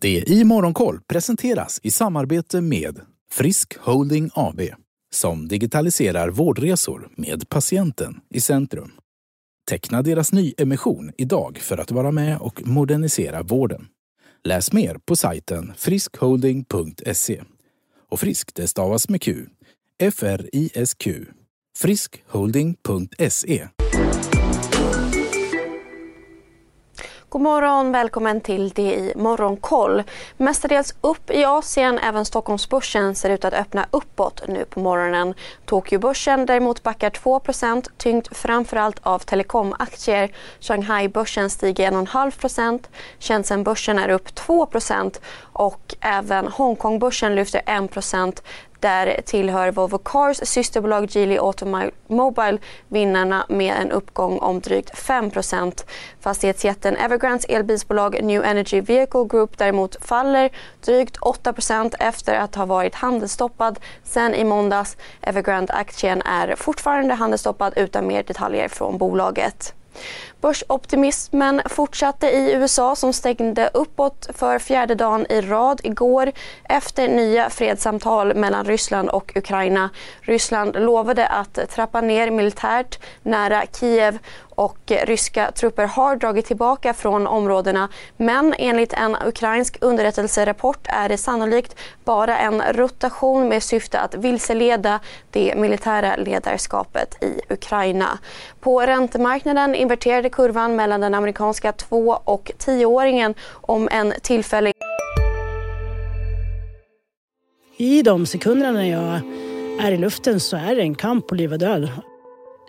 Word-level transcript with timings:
Det 0.00 0.30
i 0.30 0.44
Morgonkoll 0.44 1.00
presenteras 1.08 1.80
i 1.82 1.90
samarbete 1.90 2.60
med 2.60 3.00
Frisk 3.30 3.76
Holding 3.78 4.30
AB 4.34 4.60
som 5.12 5.48
digitaliserar 5.48 6.28
vårdresor 6.28 7.08
med 7.16 7.48
patienten 7.48 8.20
i 8.30 8.40
centrum. 8.40 8.92
Teckna 9.70 10.02
deras 10.02 10.32
nyemission 10.32 11.12
idag 11.18 11.58
för 11.58 11.78
att 11.78 11.90
vara 11.90 12.10
med 12.10 12.38
och 12.38 12.66
modernisera 12.66 13.42
vården. 13.42 13.86
Läs 14.44 14.72
mer 14.72 14.98
på 15.04 15.16
sajten 15.16 15.72
friskholding.se. 15.76 17.42
Och 18.10 18.20
frisk 18.20 18.54
det 18.54 18.68
stavas 18.68 19.08
med 19.08 19.22
Q. 19.22 19.46
F-R-I-S-Q. 19.98 21.24
friskholding.se. 21.78 23.68
God 27.32 27.42
morgon, 27.42 27.92
välkommen 27.92 28.40
till 28.40 28.68
det 28.68 28.94
i 28.94 29.12
Morgonkoll. 29.16 30.02
Mestadels 30.36 30.94
upp 31.00 31.30
i 31.30 31.44
Asien, 31.44 31.98
även 31.98 32.24
Stockholmsbörsen 32.24 33.14
ser 33.14 33.30
ut 33.30 33.44
att 33.44 33.54
öppna 33.54 33.86
uppåt 33.90 34.42
nu 34.48 34.64
på 34.64 34.80
morgonen. 34.80 35.34
Tokyobörsen 35.64 36.46
däremot 36.46 36.82
backar 36.82 37.10
2% 37.10 37.88
tyngt 37.96 38.36
framförallt 38.36 39.00
av 39.02 39.18
telekomaktier. 39.18 40.32
Shanghai-börsen 40.60 41.50
stiger 41.50 41.90
1,5 41.90 42.84
Shenzhen-börsen 43.18 43.98
är 43.98 44.08
upp 44.08 44.28
2% 44.28 45.20
och 45.52 45.94
även 46.00 46.48
Hongkong-börsen 46.48 47.34
lyfter 47.34 47.62
1 47.66 47.90
där 48.80 49.20
tillhör 49.24 49.70
Volvo 49.70 49.98
Cars 49.98 50.40
systerbolag 50.42 51.10
Geely 51.10 51.38
Automobile 51.38 52.58
vinnarna 52.88 53.46
med 53.48 53.74
en 53.80 53.90
uppgång 53.90 54.38
om 54.38 54.60
drygt 54.60 54.94
5% 54.94 55.84
Fastighetsjätten 56.20 56.96
Evergrandes 56.96 57.44
elbilsbolag 57.44 58.24
New 58.24 58.44
Energy 58.44 58.80
Vehicle 58.80 59.24
Group 59.24 59.58
däremot 59.58 60.06
faller 60.06 60.50
drygt 60.84 61.18
8% 61.18 61.94
efter 61.98 62.34
att 62.34 62.54
ha 62.54 62.64
varit 62.64 62.94
handelsstoppad 62.94 63.78
sen 64.04 64.34
i 64.34 64.44
måndags. 64.44 64.96
Evergrande-aktien 65.20 66.22
är 66.22 66.54
fortfarande 66.56 67.14
handelsstoppad 67.14 67.72
utan 67.76 68.06
mer 68.06 68.22
detaljer 68.22 68.68
från 68.68 68.98
bolaget. 68.98 69.74
Börsoptimismen 70.40 71.62
fortsatte 71.66 72.30
i 72.30 72.52
USA 72.52 72.96
som 72.96 73.12
stängde 73.12 73.70
uppåt 73.74 74.28
för 74.34 74.58
fjärde 74.58 74.94
dagen 74.94 75.26
i 75.28 75.40
rad 75.40 75.80
igår 75.84 76.32
efter 76.64 77.08
nya 77.08 77.50
fredssamtal 77.50 78.34
mellan 78.34 78.64
Ryssland 78.64 79.08
och 79.08 79.32
Ukraina. 79.36 79.90
Ryssland 80.20 80.76
lovade 80.76 81.26
att 81.26 81.58
trappa 81.70 82.00
ner 82.00 82.30
militärt 82.30 82.98
nära 83.22 83.64
Kiev 83.80 84.18
och 84.60 84.92
ryska 85.04 85.50
trupper 85.50 85.86
har 85.86 86.16
dragit 86.16 86.46
tillbaka 86.46 86.94
från 86.94 87.26
områdena 87.26 87.88
men 88.16 88.54
enligt 88.58 88.92
en 88.92 89.16
ukrainsk 89.26 89.76
underrättelserapport 89.80 90.86
är 90.88 91.08
det 91.08 91.16
sannolikt 91.16 91.76
bara 92.04 92.38
en 92.38 92.62
rotation 92.72 93.48
med 93.48 93.62
syfte 93.62 94.00
att 94.00 94.14
vilseleda 94.14 95.00
det 95.30 95.54
militära 95.56 96.16
ledarskapet 96.16 97.24
i 97.24 97.52
Ukraina. 97.52 98.18
På 98.60 98.80
räntemarknaden 98.80 99.74
inverterade 99.74 100.30
kurvan 100.30 100.76
mellan 100.76 101.00
den 101.00 101.14
amerikanska 101.14 101.72
två 101.72 102.18
och 102.24 102.52
tioåringen 102.58 103.34
om 103.52 103.88
en 103.92 104.12
tillfällig... 104.22 104.72
I 107.76 108.02
de 108.02 108.26
sekunderna 108.26 108.72
när 108.72 108.90
jag 108.90 109.20
är 109.86 109.92
i 109.92 109.96
luften 109.96 110.40
så 110.40 110.56
är 110.56 110.76
det 110.76 110.82
en 110.82 110.94
kamp 110.94 111.28
på 111.28 111.34
liv 111.34 111.52
och 111.52 111.58
död. 111.58 111.88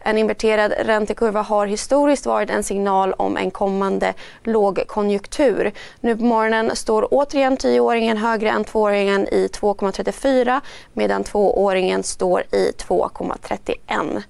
En 0.00 0.18
inverterad 0.18 0.72
räntekurva 0.78 1.42
har 1.42 1.66
historiskt 1.66 2.26
varit 2.26 2.50
en 2.50 2.64
signal 2.64 3.12
om 3.12 3.36
en 3.36 3.50
kommande 3.50 4.14
lågkonjunktur. 4.42 5.72
Nu 6.00 6.16
på 6.16 6.24
morgonen 6.24 6.76
står 6.76 7.08
återigen 7.10 7.56
tioåringen 7.56 8.16
högre 8.16 8.50
än 8.50 8.64
tvååringen 8.64 9.28
i 9.28 9.46
2,34 9.46 10.60
medan 10.92 11.24
tvååringen 11.24 12.02
står 12.02 12.42
i 12.52 12.70
2,31. 12.70 14.22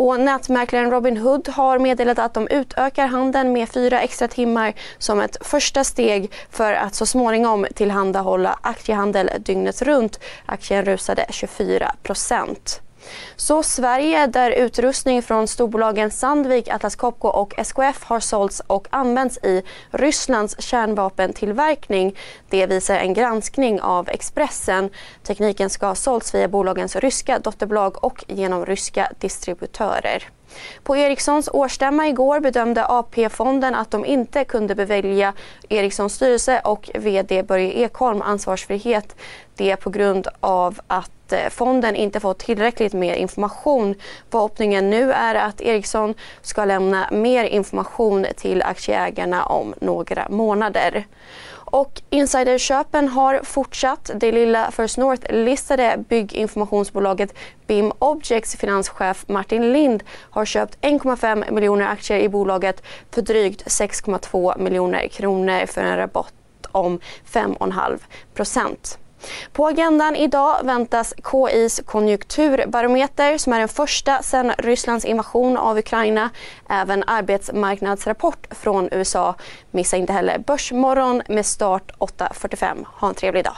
Och 0.00 0.20
nätmäklaren 0.20 0.90
Robinhood 0.90 1.48
har 1.48 1.78
meddelat 1.78 2.18
att 2.18 2.34
de 2.34 2.48
utökar 2.48 3.06
handeln 3.06 3.52
med 3.52 3.68
fyra 3.68 4.00
extra 4.00 4.28
timmar 4.28 4.72
som 4.98 5.20
ett 5.20 5.36
första 5.46 5.84
steg 5.84 6.32
för 6.50 6.72
att 6.72 6.94
så 6.94 7.06
småningom 7.06 7.66
tillhandahålla 7.74 8.58
aktiehandel 8.62 9.30
dygnet 9.38 9.82
runt. 9.82 10.20
Aktien 10.46 10.84
rusade 10.84 11.26
24 11.30 11.94
procent. 12.02 12.80
Så 13.36 13.62
Sverige, 13.62 14.26
där 14.26 14.50
utrustning 14.50 15.22
från 15.22 15.48
storbolagen 15.48 16.10
Sandvik, 16.10 16.68
Atlas 16.68 16.96
Copco 16.96 17.28
och 17.28 17.54
SKF 17.58 18.04
har 18.04 18.20
sålts 18.20 18.62
och 18.66 18.88
använts 18.90 19.38
i 19.38 19.62
Rysslands 19.90 20.60
kärnvapentillverkning. 20.60 22.16
Det 22.48 22.66
visar 22.66 22.96
en 22.96 23.14
granskning 23.14 23.80
av 23.80 24.08
Expressen. 24.08 24.90
Tekniken 25.22 25.70
ska 25.70 25.86
ha 25.86 25.94
sålts 25.94 26.34
via 26.34 26.48
bolagens 26.48 26.96
ryska 26.96 27.38
dotterbolag 27.38 28.04
och 28.04 28.24
genom 28.28 28.66
ryska 28.66 29.12
distributörer. 29.18 30.30
På 30.82 30.96
Ericssons 30.96 31.48
årsstämma 31.52 32.08
igår 32.08 32.40
bedömde 32.40 32.86
AP-fonden 32.88 33.74
att 33.74 33.90
de 33.90 34.04
inte 34.04 34.44
kunde 34.44 34.74
bevilja 34.74 35.32
Ericssons 35.68 36.14
styrelse 36.14 36.60
och 36.64 36.90
VD 36.94 37.42
Börje 37.42 37.72
Ekholm 37.72 38.22
ansvarsfrihet. 38.22 39.16
Det 39.54 39.76
på 39.76 39.90
grund 39.90 40.28
av 40.40 40.80
att 40.86 41.32
eh, 41.32 41.48
fonden 41.50 41.96
inte 41.96 42.20
fått 42.20 42.38
tillräckligt 42.38 42.92
med 42.92 43.18
information. 43.18 43.94
Förhoppningen 44.30 44.90
nu 44.90 45.12
är 45.12 45.34
att 45.34 45.60
Ericsson 45.60 46.14
ska 46.42 46.64
lämna 46.64 47.08
mer 47.12 47.44
information 47.44 48.26
till 48.36 48.62
aktieägarna 48.62 49.44
om 49.44 49.74
några 49.80 50.26
månader. 50.30 51.04
Och 51.70 52.02
insiderköpen 52.10 53.08
har 53.08 53.40
fortsatt. 53.42 54.10
Det 54.14 54.32
lilla 54.32 54.70
First 54.70 54.98
North-listade 54.98 56.04
bygginformationsbolaget 56.08 57.34
BIM 57.66 57.92
Objects 57.98 58.56
finanschef 58.56 59.24
Martin 59.28 59.72
Lind 59.72 60.02
har 60.30 60.44
köpt 60.44 60.78
1,5 60.80 61.50
miljoner 61.52 61.86
aktier 61.86 62.18
i 62.18 62.28
bolaget 62.28 62.82
för 63.10 63.22
drygt 63.22 63.66
6,2 63.66 64.58
miljoner 64.58 65.08
kronor 65.08 65.66
för 65.66 65.82
en 65.82 65.96
rabatt 65.96 66.34
om 66.72 67.00
5,5 67.32 67.98
procent. 68.34 68.98
På 69.52 69.66
agendan 69.66 70.16
idag 70.16 70.56
väntas 70.64 71.14
KIs 71.30 71.80
konjunkturbarometer 71.86 73.38
som 73.38 73.52
är 73.52 73.58
den 73.58 73.68
första 73.68 74.22
sedan 74.22 74.52
Rysslands 74.58 75.04
invasion 75.04 75.56
av 75.56 75.78
Ukraina. 75.78 76.30
Även 76.68 77.04
arbetsmarknadsrapport 77.06 78.46
från 78.50 78.88
USA. 78.92 79.34
Missa 79.70 79.96
inte 79.96 80.12
heller 80.12 80.38
Börsmorgon 80.38 81.22
med 81.28 81.46
start 81.46 81.92
8.45. 81.98 82.84
Ha 82.86 83.08
en 83.08 83.14
trevlig 83.14 83.44
dag. 83.44 83.56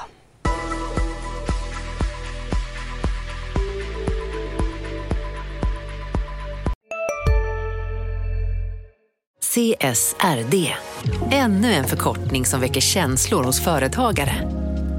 CSRD, 9.55 10.73
ännu 11.31 11.73
en 11.73 11.85
förkortning 11.85 12.47
som 12.47 12.61
väcker 12.61 12.81
känslor 12.81 13.45
hos 13.45 13.61
företagare. 13.65 14.62